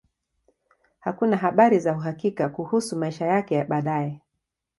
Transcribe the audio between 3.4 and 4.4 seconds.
ya baadaye.